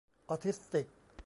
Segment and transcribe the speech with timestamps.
[0.29, 0.87] ออทิสติก